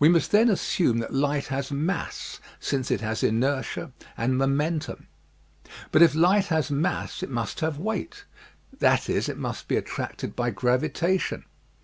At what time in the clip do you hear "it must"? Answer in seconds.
7.22-7.60, 9.28-9.68